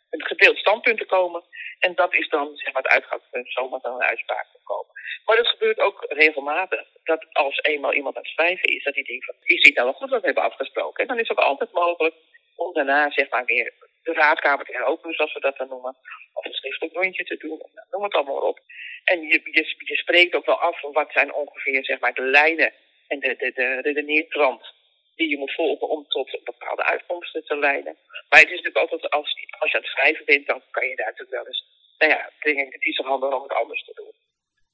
gedeeld 0.10 0.58
standpunt 0.58 0.98
te 0.98 1.06
komen. 1.06 1.44
En 1.80 1.96
dat 1.96 2.14
is 2.14 2.30
dan 2.30 2.56
zeg 2.56 2.74
maar, 2.74 2.84
het 2.84 2.92
uitgangspunt, 2.92 3.52
zomaar 3.52 3.80
dan 3.82 3.94
een 3.94 4.12
uitspraak 4.14 4.48
te 4.52 4.60
komen. 4.64 4.92
Maar 5.26 5.36
dat 5.36 5.48
gebeurt 5.48 5.80
ook 5.80 6.06
regelmatig. 6.10 6.86
Dat 7.04 7.26
als 7.34 7.60
eenmaal 7.62 7.94
iemand 7.94 8.16
aan 8.16 8.22
het 8.22 8.32
schrijven 8.32 8.70
is, 8.70 8.84
dat 8.84 8.94
hij 8.94 9.04
denkt 9.04 9.26
van, 9.26 9.36
is 9.44 9.62
dit 9.62 9.76
nou 9.76 9.88
wel 9.88 9.98
goed 9.98 10.10
wat 10.10 10.20
we 10.20 10.26
hebben 10.26 10.44
afgesproken? 10.44 11.02
En 11.02 11.08
dan 11.08 11.20
is 11.20 11.28
het 11.28 11.38
ook 11.38 11.46
altijd 11.46 11.72
mogelijk 11.72 12.16
om 12.56 12.74
daarna 12.74 13.12
zeg 13.12 13.30
maar 13.30 13.46
weer 13.46 13.74
de 14.04 14.14
raadkamer 14.14 14.66
te 14.66 14.72
heropenen, 14.72 15.16
zoals 15.16 15.34
we 15.34 15.40
dat 15.40 15.58
dan 15.58 15.68
noemen. 15.68 15.96
Of 16.34 16.46
een 16.46 16.54
schriftelijk 16.54 16.96
rondje 16.96 17.24
te 17.24 17.38
doen, 17.38 17.58
nou, 17.58 17.88
noem 17.92 18.04
het 18.04 18.14
allemaal 18.14 18.42
op. 18.42 18.60
En 19.04 19.22
je, 19.22 19.42
je, 19.86 19.96
spreekt 19.96 20.36
ook 20.36 20.46
wel 20.46 20.60
af 20.60 20.80
van 20.80 20.92
wat 20.92 21.12
zijn 21.12 21.34
ongeveer 21.34 21.86
zeg 21.86 22.00
maar, 22.00 22.14
de 22.14 22.22
lijnen 22.22 22.74
en 23.08 23.20
de, 23.20 23.36
de, 23.36 23.52
de, 23.52 23.80
de, 23.82 23.94
de 23.94 24.04
neertrand 24.04 24.76
die 25.18 25.30
je 25.30 25.38
moet 25.38 25.54
volgen 25.54 25.90
om 25.90 26.08
tot 26.08 26.40
bepaalde 26.44 26.84
uitkomsten 26.84 27.44
te 27.44 27.58
leiden. 27.58 27.98
Maar 28.30 28.40
het 28.40 28.50
is 28.50 28.62
natuurlijk 28.62 28.78
altijd, 28.78 29.10
als, 29.12 29.36
als 29.60 29.72
je 29.72 29.78
aan 29.78 29.84
het 29.84 29.92
schrijven 29.92 30.26
bent, 30.26 30.48
dan 30.48 30.62
kan 30.72 30.88
je 30.88 30.96
daar 30.96 31.06
natuurlijk 31.06 31.38
wel 31.38 31.48
eens, 31.48 31.64
nou 31.98 32.12
ja, 32.12 32.32
dingen, 32.40 32.66
het 32.66 32.84
is 32.84 32.98
handig 32.98 33.36
om 33.36 33.42
het 33.42 33.54
anders 33.54 33.84
te 33.84 33.94
doen. 33.96 34.12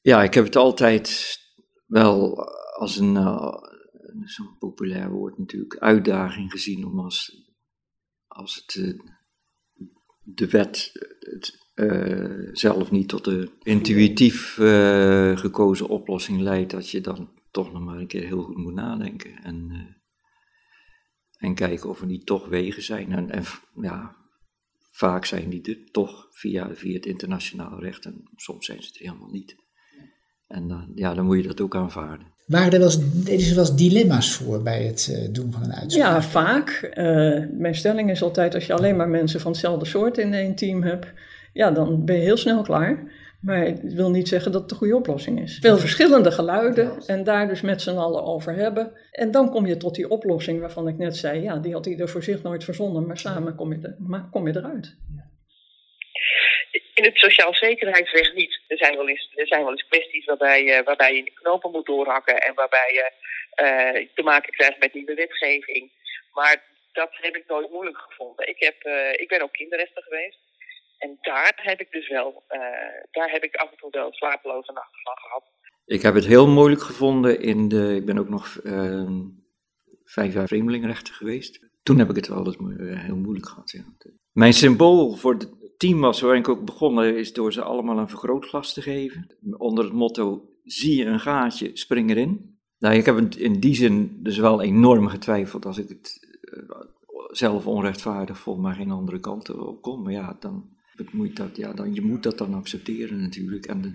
Ja, 0.02 0.24
ik 0.24 0.34
heb 0.34 0.44
het 0.44 0.56
altijd 0.56 1.38
wel 1.88 2.38
als 2.74 2.98
een, 2.98 3.16
uh, 3.16 3.54
zo'n 4.24 4.58
populair 4.60 5.10
woord 5.10 5.38
natuurlijk, 5.38 5.78
uitdaging 5.78 6.52
gezien 6.52 6.86
om 6.86 7.00
als, 7.00 7.46
als 8.28 8.56
het, 8.56 8.76
uh, 8.76 9.00
de 10.24 10.50
wet 10.50 10.92
het, 11.20 11.72
uh, 11.76 12.50
zelf 12.52 12.92
niet 12.92 13.10
tot 13.10 13.26
de 13.26 13.52
intuïtief 13.62 14.54
gekozen 15.40 15.88
oplossing 15.88 16.40
leidt, 16.42 16.72
dat 16.72 16.90
je 16.90 17.02
dan 17.02 17.42
toch 17.52 17.72
nog 17.72 17.82
maar 17.82 17.98
een 17.98 18.08
keer 18.08 18.24
heel 18.24 18.42
goed 18.42 18.58
moet 18.58 18.74
nadenken. 18.74 19.36
En, 19.44 20.03
en 21.44 21.56
kijken 21.56 21.90
of 21.90 22.02
er 22.02 22.08
niet 22.08 22.26
toch 22.26 22.48
wegen 22.48 22.84
zijn. 22.84 23.12
En, 23.12 23.30
en 23.30 23.44
ja, 23.82 24.16
vaak 24.92 25.26
zijn 25.26 25.50
die 25.50 25.62
er 25.62 25.92
toch 25.92 26.28
via, 26.32 26.70
via 26.74 26.94
het 26.94 27.06
internationaal 27.06 27.80
recht 27.80 28.06
en 28.06 28.24
soms 28.36 28.66
zijn 28.66 28.82
ze 28.82 28.88
het 28.88 28.98
helemaal 28.98 29.30
niet. 29.30 29.56
En 30.48 30.68
dan, 30.68 30.92
ja, 30.96 31.14
dan 31.14 31.26
moet 31.26 31.38
je 31.38 31.48
dat 31.48 31.62
ook 31.62 31.76
aanvaarden. 31.76 32.32
Waren 32.46 32.72
er 32.72 32.80
wel 32.80 32.92
eens, 33.26 33.76
dilemma's 33.76 34.36
voor 34.36 34.62
bij 34.62 34.84
het 34.84 35.08
uh, 35.12 35.34
doen 35.34 35.52
van 35.52 35.64
een 35.64 35.74
uitspraak? 35.74 36.06
Ja, 36.06 36.22
vaak. 36.22 36.92
Uh, 36.94 37.46
mijn 37.58 37.76
stelling 37.76 38.10
is 38.10 38.24
altijd, 38.24 38.56
als 38.56 38.66
je 38.66 38.74
alleen 38.74 38.96
maar 38.96 39.10
mensen 39.10 39.40
van 39.40 39.52
hetzelfde 39.52 39.86
soort 39.86 40.18
in 40.18 40.34
één 40.34 40.56
team 40.56 40.84
hebt, 40.84 41.08
ja, 41.54 41.72
dan 41.72 42.06
ben 42.06 42.16
je 42.16 42.22
heel 42.22 42.38
snel 42.38 42.62
klaar. 42.62 43.12
Maar 43.46 43.58
het 43.58 43.94
wil 43.94 44.10
niet 44.10 44.28
zeggen 44.28 44.52
dat 44.52 44.62
het 44.62 44.70
de 44.70 44.76
goede 44.76 44.96
oplossing 44.96 45.42
is. 45.42 45.58
Veel 45.62 45.78
verschillende 45.78 46.32
geluiden 46.32 47.04
en 47.06 47.24
daar 47.24 47.48
dus 47.48 47.62
met 47.62 47.82
z'n 47.82 47.98
allen 47.98 48.24
over 48.24 48.54
hebben. 48.54 48.98
En 49.12 49.32
dan 49.32 49.52
kom 49.52 49.66
je 49.66 49.78
tot 49.78 49.96
die 49.96 50.10
oplossing 50.10 50.60
waarvan 50.60 50.88
ik 50.88 50.98
net 50.98 51.16
zei, 51.16 51.42
ja, 51.42 51.56
die 51.56 51.74
had 51.74 51.86
ieder 51.86 52.10
voor 52.10 52.24
zich 52.24 52.44
nooit 52.44 52.64
verzonnen, 52.64 53.08
maar 53.08 53.18
samen 53.18 53.56
kom 53.56 53.74
je, 53.74 53.80
er, 53.82 54.28
kom 54.32 54.48
je 54.48 54.58
eruit. 54.58 54.96
In 56.94 57.04
het 57.04 57.18
sociaal 57.18 57.54
zekerheidsrecht 57.54 58.34
niet. 58.34 58.62
Er 58.68 58.78
zijn 58.78 58.96
wel 58.96 59.10
eens, 59.10 59.32
er 59.36 59.48
zijn 59.48 59.64
wel 59.64 59.72
eens 59.72 59.88
kwesties 59.88 60.26
waarbij, 60.26 60.64
uh, 60.64 60.86
waarbij 60.86 61.14
je 61.14 61.32
knopen 61.34 61.72
moet 61.72 61.86
doorhakken 61.86 62.38
en 62.38 62.54
waarbij 62.54 62.90
je 62.94 63.12
uh, 63.64 64.08
te 64.16 64.24
maken 64.24 64.52
krijgt 64.54 64.80
met 64.80 64.94
nieuwe 64.94 65.14
wetgeving. 65.14 65.92
Maar 66.34 66.64
dat 66.94 67.10
heb 67.12 67.36
ik 67.36 67.44
nooit 67.48 67.72
moeilijk 67.72 67.98
gevonden. 67.98 68.48
Ik, 68.48 68.60
heb, 68.60 68.76
uh, 68.84 69.12
ik 69.12 69.28
ben 69.28 69.42
ook 69.42 69.52
kinderrechter 69.52 70.04
geweest. 70.04 70.38
En 71.04 71.18
daar 71.22 71.60
heb 71.64 71.80
ik 71.80 71.92
dus 71.92 72.10
wel, 72.10 72.44
uh, 72.50 72.60
daar 73.12 73.32
heb 73.32 73.44
ik 73.44 73.56
af 73.56 73.72
en 73.72 73.78
toe 73.78 73.92
wel 73.92 74.14
slapeloze 74.14 74.72
nachten 74.72 75.02
van 75.04 75.14
gehad. 75.16 75.44
Ik 75.86 76.02
heb 76.02 76.14
het 76.14 76.26
heel 76.26 76.48
moeilijk 76.48 76.82
gevonden 76.82 77.42
in 77.42 77.68
de, 77.68 77.96
ik 77.96 78.06
ben 78.06 78.18
ook 78.18 78.30
nog 78.30 78.60
uh, 78.64 79.12
vijf 80.04 80.34
jaar 80.34 80.48
vreemdelingenrechter 80.48 81.14
geweest. 81.14 81.70
Toen 81.84 82.00
heb 82.00 82.10
ik 82.10 82.16
het 82.16 82.28
wel 82.28 82.46
eens 82.46 82.58
heel 83.02 83.16
moeilijk 83.16 83.48
gehad. 83.48 83.72
Ja. 83.72 83.84
Mijn 84.32 84.54
symbool 84.54 85.16
voor 85.16 85.34
het 85.34 85.50
team 85.78 86.00
was 86.00 86.22
waarin 86.22 86.42
ik 86.42 86.50
ook 86.50 86.66
begonnen, 86.66 87.18
is 87.18 87.34
door 87.34 87.54
ze 87.54 87.62
allemaal 87.62 87.98
een 87.98 88.10
vergrootglas 88.10 88.74
te 88.74 88.82
geven. 88.82 89.38
Onder 89.58 89.84
het 89.84 89.94
motto, 89.94 90.50
zie 90.64 90.98
je 90.98 91.06
een 91.06 91.20
gaatje, 91.20 91.72
spring 91.74 92.10
erin. 92.10 92.58
Nou, 92.80 92.96
ik 92.96 93.06
heb 93.06 93.20
in 93.20 93.60
die 93.60 93.76
zin 93.76 94.24
dus 94.24 94.38
wel 94.38 94.62
enorm 94.62 95.08
getwijfeld 95.08 95.66
als 95.66 95.78
ik 95.78 95.90
het 95.90 96.28
zelf 97.28 97.68
onrechtvaardig 97.68 98.38
vond, 98.38 98.62
maar 98.62 98.76
geen 98.76 98.92
andere 98.92 99.20
kant 99.20 99.50
op 99.50 99.82
kon. 99.82 100.02
Maar 100.02 100.14
ja, 100.14 100.38
dan 100.40 100.74
moet 101.12 101.36
dat, 101.36 101.58
ja, 101.58 101.74
dan, 101.74 101.94
je 101.94 102.02
moet 102.02 102.24
dat 102.24 102.38
dan 102.38 102.54
accepteren 102.54 103.22
natuurlijk. 103.22 103.66
En, 103.66 103.82
de, 103.82 103.92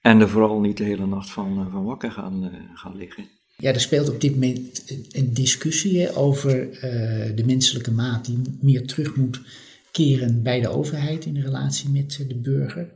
en 0.00 0.20
er 0.20 0.28
vooral 0.28 0.60
niet 0.60 0.76
de 0.76 0.84
hele 0.84 1.06
nacht 1.06 1.30
van, 1.30 1.70
van 1.70 1.84
wakker 1.84 2.10
gaan, 2.10 2.44
uh, 2.44 2.50
gaan 2.74 2.96
liggen. 2.96 3.24
Ja, 3.56 3.72
er 3.72 3.80
speelt 3.80 4.08
op 4.08 4.20
dit 4.20 4.32
moment 4.32 4.82
een 5.10 5.34
discussie 5.34 6.14
over 6.14 6.68
uh, 6.68 7.36
de 7.36 7.42
menselijke 7.46 7.92
maat 7.92 8.24
die 8.24 8.38
meer 8.60 8.86
terug 8.86 9.16
moet 9.16 9.40
keren 9.90 10.42
bij 10.42 10.60
de 10.60 10.68
overheid 10.68 11.24
in 11.24 11.40
relatie 11.40 11.90
met 11.90 12.24
de 12.28 12.34
burger. 12.34 12.92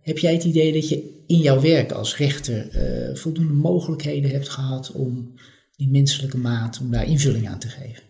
Heb 0.00 0.18
jij 0.18 0.32
het 0.32 0.44
idee 0.44 0.72
dat 0.72 0.88
je 0.88 1.22
in 1.26 1.38
jouw 1.38 1.60
werk 1.60 1.92
als 1.92 2.16
rechter 2.16 2.68
voldoende 3.16 3.52
mogelijkheden 3.52 4.30
hebt 4.30 4.48
gehad 4.48 4.92
om 4.92 5.34
die 5.76 5.88
menselijke 5.88 6.38
maat, 6.38 6.80
om 6.80 6.90
daar 6.90 7.06
invulling 7.06 7.48
aan 7.48 7.58
te 7.58 7.68
geven? 7.68 8.02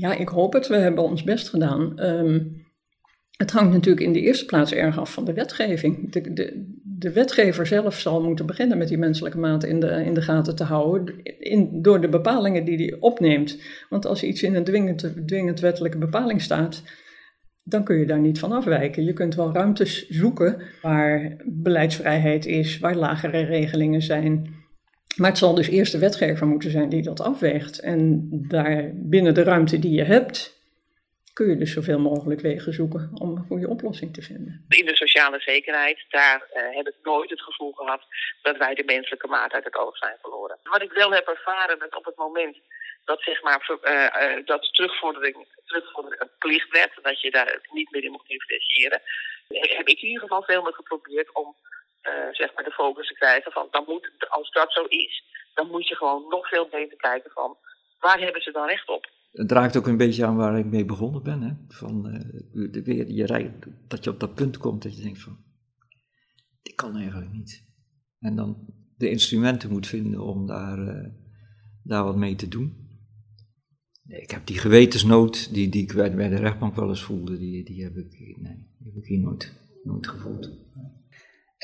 Ja, 0.00 0.14
ik 0.14 0.28
hoop 0.28 0.52
het. 0.52 0.66
We 0.66 0.76
hebben 0.76 1.04
ons 1.04 1.24
best 1.24 1.48
gedaan. 1.48 2.02
Um, 2.04 2.66
het 3.36 3.50
hangt 3.50 3.72
natuurlijk 3.72 4.06
in 4.06 4.12
de 4.12 4.20
eerste 4.20 4.44
plaats 4.44 4.72
erg 4.72 4.98
af 4.98 5.12
van 5.12 5.24
de 5.24 5.32
wetgeving. 5.32 6.12
De, 6.12 6.32
de, 6.32 6.72
de 6.84 7.12
wetgever 7.12 7.66
zelf 7.66 7.98
zal 7.98 8.22
moeten 8.22 8.46
beginnen 8.46 8.78
met 8.78 8.88
die 8.88 8.98
menselijke 8.98 9.38
maat 9.38 9.64
in 9.64 9.80
de, 9.80 10.04
in 10.04 10.14
de 10.14 10.22
gaten 10.22 10.56
te 10.56 10.64
houden. 10.64 11.22
In, 11.38 11.82
door 11.82 12.00
de 12.00 12.08
bepalingen 12.08 12.64
die 12.64 12.76
hij 12.76 12.96
opneemt. 13.00 13.62
Want 13.88 14.06
als 14.06 14.22
iets 14.22 14.42
in 14.42 14.54
een 14.54 14.64
dwingend, 14.64 15.26
dwingend 15.26 15.60
wettelijke 15.60 15.98
bepaling 15.98 16.42
staat, 16.42 16.82
dan 17.62 17.84
kun 17.84 17.98
je 17.98 18.06
daar 18.06 18.20
niet 18.20 18.38
van 18.38 18.52
afwijken. 18.52 19.04
Je 19.04 19.12
kunt 19.12 19.34
wel 19.34 19.52
ruimtes 19.52 20.08
zoeken 20.08 20.62
waar 20.82 21.36
beleidsvrijheid 21.46 22.46
is, 22.46 22.78
waar 22.78 22.96
lagere 22.96 23.40
regelingen 23.40 24.02
zijn. 24.02 24.57
Maar 25.18 25.30
het 25.30 25.38
zal 25.38 25.54
dus 25.54 25.68
eerst 25.68 25.92
de 25.92 25.98
wetgever 25.98 26.46
moeten 26.46 26.70
zijn 26.70 26.88
die 26.88 27.02
dat 27.02 27.20
afweegt. 27.20 27.80
En 27.80 28.28
daar 28.48 28.90
binnen 28.94 29.34
de 29.34 29.42
ruimte 29.42 29.78
die 29.78 29.94
je 29.94 30.04
hebt, 30.04 30.56
kun 31.32 31.48
je 31.48 31.56
dus 31.56 31.72
zoveel 31.72 31.98
mogelijk 31.98 32.40
wegen 32.40 32.72
zoeken 32.72 33.10
om 33.14 33.30
een 33.30 33.46
goede 33.46 33.68
oplossing 33.68 34.14
te 34.14 34.22
vinden. 34.22 34.64
In 34.68 34.86
de 34.86 34.96
sociale 34.96 35.40
zekerheid, 35.40 36.04
daar 36.08 36.40
uh, 36.54 36.76
heb 36.76 36.86
ik 36.88 36.94
nooit 37.02 37.30
het 37.30 37.42
gevoel 37.42 37.72
gehad 37.72 38.02
dat 38.42 38.56
wij 38.56 38.74
de 38.74 38.84
menselijke 38.84 39.26
maat 39.26 39.52
uit 39.52 39.64
het 39.64 39.76
oog 39.76 39.96
zijn 39.96 40.16
verloren. 40.20 40.58
Wat 40.62 40.82
ik 40.82 40.92
wel 40.92 41.10
heb 41.12 41.26
ervaren, 41.26 41.78
dat 41.78 41.96
op 41.96 42.04
het 42.04 42.16
moment 42.16 42.56
dat 43.04 43.22
zeg 43.22 43.42
maar 43.42 43.78
uh, 43.84 44.46
dat 44.46 44.74
terugvordering, 44.74 45.36
terugvordering 45.64 46.22
een 46.22 46.30
plicht 46.38 46.70
werd, 46.70 46.92
dat 47.02 47.20
je 47.20 47.30
daar 47.30 47.60
niet 47.72 47.90
meer 47.90 48.04
in 48.04 48.10
mocht 48.10 48.28
differentiëren, 48.28 49.00
heb 49.48 49.88
ik 49.88 50.00
in 50.00 50.08
ieder 50.08 50.22
geval 50.22 50.42
veel 50.42 50.62
meer 50.62 50.74
geprobeerd 50.74 51.34
om 51.34 51.56
uh, 52.02 52.34
zeg 52.34 52.54
maar 52.54 52.64
de 52.64 52.70
focus 52.70 53.08
te 53.08 53.14
krijgen 53.14 53.52
van 53.52 53.68
dan 53.70 53.84
moet, 53.86 54.10
als 54.28 54.50
dat 54.50 54.72
zo 54.72 54.84
is, 54.84 55.24
dan 55.54 55.66
moet 55.70 55.88
je 55.88 55.94
gewoon 55.94 56.28
nog 56.28 56.48
veel 56.48 56.68
beter 56.68 56.96
kijken 56.96 57.30
van 57.30 57.56
waar 57.98 58.20
hebben 58.20 58.42
ze 58.42 58.52
dan 58.52 58.66
recht 58.66 58.88
op. 58.88 59.10
Het 59.32 59.52
raakt 59.52 59.76
ook 59.76 59.86
een 59.86 59.96
beetje 59.96 60.24
aan 60.24 60.36
waar 60.36 60.58
ik 60.58 60.64
mee 60.64 60.84
begonnen 60.84 61.22
ben. 61.22 61.42
Hè? 61.42 61.52
Van, 61.68 62.06
uh, 62.06 62.72
de, 62.72 62.82
weer, 62.82 63.10
je, 63.10 63.58
dat 63.88 64.04
je 64.04 64.10
op 64.10 64.20
dat 64.20 64.34
punt 64.34 64.58
komt 64.58 64.82
dat 64.82 64.96
je 64.96 65.02
denkt 65.02 65.22
van, 65.22 65.38
dit 66.62 66.74
kan 66.74 66.96
eigenlijk 66.96 67.32
niet. 67.32 67.64
En 68.18 68.36
dan 68.36 68.66
de 68.96 69.10
instrumenten 69.10 69.70
moet 69.70 69.86
vinden 69.86 70.20
om 70.20 70.46
daar, 70.46 70.78
uh, 70.78 71.08
daar 71.82 72.04
wat 72.04 72.16
mee 72.16 72.34
te 72.34 72.48
doen. 72.48 72.86
Ik 74.08 74.30
heb 74.30 74.46
die 74.46 74.58
gewetensnood 74.58 75.54
die, 75.54 75.68
die 75.68 75.82
ik 75.82 75.94
bij, 75.94 76.28
de 76.28 76.36
rechtbank 76.36 76.74
wel 76.74 76.88
eens 76.88 77.02
voelde, 77.02 77.38
die, 77.38 77.64
die, 77.64 77.82
heb, 77.84 77.96
ik, 77.96 78.36
nee, 78.40 78.68
heb 78.84 78.94
ik 78.94 79.04
hier 79.04 79.20
nooit, 79.20 79.52
nooit 79.82 80.06
gevoeld. 80.06 80.50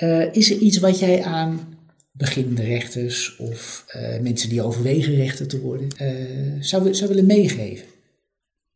Uh, 0.02 0.34
is 0.34 0.50
er 0.50 0.58
iets 0.58 0.78
wat 0.78 0.98
jij 0.98 1.22
aan 1.22 1.78
beginnende 2.12 2.62
rechters 2.62 3.36
of 3.36 3.84
uh, 3.96 4.20
mensen 4.20 4.48
die 4.48 4.62
overwegen 4.62 5.14
rechter 5.14 5.48
te 5.48 5.60
worden, 5.60 5.88
uh, 6.02 6.62
zou, 6.62 6.94
zou 6.94 7.08
willen 7.08 7.26
meegeven? 7.26 7.88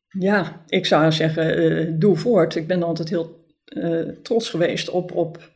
Ja, 0.09 0.65
ik 0.67 0.87
zou 0.87 1.13
zeggen, 1.13 1.99
doe 1.99 2.17
voort. 2.17 2.55
Ik 2.55 2.67
ben 2.67 2.83
altijd 2.83 3.09
heel 3.09 3.47
trots 4.23 4.51
geweest 4.51 4.91
op, 4.91 5.13
op 5.13 5.51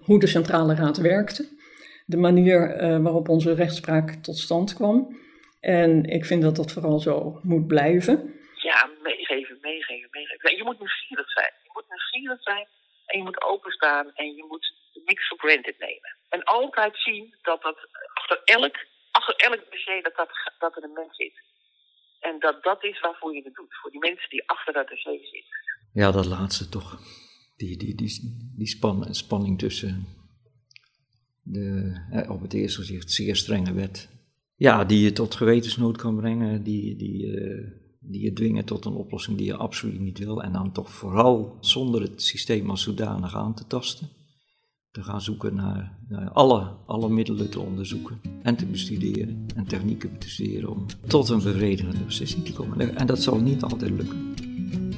hoe 0.00 0.20
de 0.20 0.26
Centrale 0.26 0.74
Raad 0.74 0.96
werkte. 0.96 1.48
De 2.06 2.16
manier 2.16 2.76
waarop 3.02 3.28
onze 3.28 3.54
rechtspraak 3.54 4.12
tot 4.12 4.38
stand 4.38 4.74
kwam. 4.74 5.16
En 5.60 6.04
ik 6.04 6.24
vind 6.24 6.42
dat 6.42 6.56
dat 6.56 6.72
vooral 6.72 6.98
zo 6.98 7.40
moet 7.42 7.66
blijven. 7.66 8.34
Ja, 8.54 8.90
meegeven, 9.02 9.58
meegeven, 9.62 10.08
meegeven. 10.10 10.56
Je 10.56 10.64
moet 10.64 10.78
nieuwsgierig 10.78 11.30
zijn. 11.30 11.52
Je 11.62 11.70
moet 11.72 11.84
nieuwsgierig 11.88 12.42
zijn 12.42 12.66
en 13.10 13.18
je 13.18 13.24
moet 13.24 13.42
openstaan 13.42 14.12
en 14.14 14.34
je 14.34 14.44
moet 14.48 14.74
niks 15.04 15.28
voor 15.28 15.38
granted 15.38 15.78
nemen. 15.78 16.16
En 16.28 16.44
altijd 16.44 16.96
zien 16.96 17.34
dat 17.42 17.62
dat 17.62 17.88
achter 18.14 18.40
elk, 18.44 18.76
achter 19.10 19.34
elk 19.36 19.70
dossier 19.70 20.02
dat, 20.02 20.28
dat, 20.58 20.76
er 20.76 20.84
een 20.84 20.92
mens 20.92 21.16
zit. 21.16 21.42
En 22.20 22.38
dat 22.38 22.62
dat 22.62 22.84
is 22.84 23.00
waarvoor 23.00 23.34
je 23.34 23.42
het 23.42 23.54
doet. 23.54 23.74
Voor 23.80 23.90
die 23.90 24.00
mensen 24.00 24.30
die 24.30 24.48
achter 24.48 24.72
dat 24.72 24.88
dossier 24.88 25.24
zitten. 25.24 25.58
Ja, 25.92 26.10
dat 26.10 26.26
laatste 26.26 26.68
toch. 26.68 26.98
Die, 27.56 27.76
die, 27.76 27.94
die, 27.94 28.12
die 28.56 28.66
span, 28.66 29.14
spanning 29.14 29.58
tussen 29.58 30.06
de 31.42 32.00
eh, 32.12 32.30
op 32.30 32.40
het 32.40 32.54
eerste 32.54 32.80
gezicht 32.80 33.12
zeer 33.12 33.36
strenge 33.36 33.72
wet. 33.72 34.08
Ja, 34.56 34.84
die 34.84 35.00
je 35.00 35.12
tot 35.12 35.34
gewetensnood 35.34 35.96
kan 35.96 36.16
brengen, 36.16 36.62
die, 36.62 36.96
die, 36.96 37.40
eh, 37.40 37.79
die 38.00 38.20
je 38.20 38.32
dwingen 38.32 38.64
tot 38.64 38.84
een 38.84 38.92
oplossing 38.92 39.36
die 39.36 39.46
je 39.46 39.56
absoluut 39.56 40.00
niet 40.00 40.18
wil. 40.18 40.42
En 40.42 40.52
dan 40.52 40.72
toch 40.72 40.90
vooral 40.90 41.56
zonder 41.60 42.02
het 42.02 42.22
systeem 42.22 42.70
als 42.70 42.82
zodanig 42.82 43.36
aan 43.36 43.54
te 43.54 43.66
tasten. 43.66 44.08
Te 44.90 45.02
gaan 45.02 45.20
zoeken 45.20 45.54
naar, 45.54 45.98
alle, 46.32 46.60
alle 46.86 47.08
middelen 47.08 47.50
te 47.50 47.60
onderzoeken 47.60 48.20
en 48.42 48.56
te 48.56 48.66
bestuderen 48.66 49.46
en 49.54 49.64
technieken 49.64 50.18
te 50.18 50.30
studeren 50.30 50.70
om 50.70 50.86
tot 51.06 51.28
een 51.28 51.42
bevredigende 51.42 52.04
beslissing 52.04 52.44
te 52.44 52.52
komen. 52.52 52.96
En 52.96 53.06
dat 53.06 53.22
zal 53.22 53.40
niet 53.40 53.62
altijd 53.62 53.90
lukken. 53.90 54.34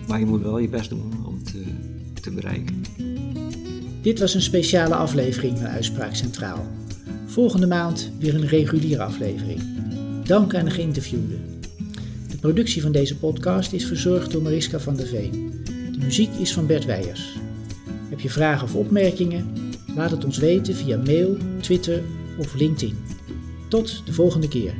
Maar 0.08 0.18
je 0.18 0.26
moet 0.26 0.42
wel 0.42 0.58
je 0.58 0.68
best 0.68 0.90
doen 0.90 1.26
om 1.26 1.42
te, 1.42 1.64
te 2.20 2.30
bereiken. 2.30 2.82
Dit 4.02 4.18
was 4.18 4.34
een 4.34 4.42
speciale 4.42 4.94
aflevering 4.94 5.58
van 5.58 5.66
Uitspraak 5.66 6.14
Centraal. 6.14 6.66
Volgende 7.26 7.66
maand 7.66 8.12
weer 8.18 8.34
een 8.34 8.46
reguliere 8.46 9.02
aflevering. 9.02 9.60
Dank 10.24 10.54
aan 10.54 10.64
de 10.64 10.70
geïnterviewden. 10.70 11.51
Productie 12.42 12.82
van 12.82 12.92
deze 12.92 13.18
podcast 13.18 13.72
is 13.72 13.86
verzorgd 13.86 14.32
door 14.32 14.42
Mariska 14.42 14.80
van 14.80 14.96
der 14.96 15.06
Veen. 15.06 15.60
De 15.92 15.98
muziek 15.98 16.30
is 16.34 16.52
van 16.52 16.66
Bert 16.66 16.84
Weijers. 16.84 17.36
Heb 18.10 18.20
je 18.20 18.30
vragen 18.30 18.64
of 18.64 18.74
opmerkingen? 18.74 19.52
Laat 19.96 20.10
het 20.10 20.24
ons 20.24 20.38
weten 20.38 20.74
via 20.74 20.96
mail, 20.96 21.36
Twitter 21.60 22.02
of 22.38 22.54
LinkedIn. 22.54 22.96
Tot 23.68 24.06
de 24.06 24.12
volgende 24.12 24.48
keer. 24.48 24.74